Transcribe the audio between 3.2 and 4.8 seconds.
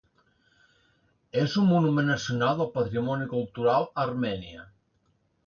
cultura a Armènia.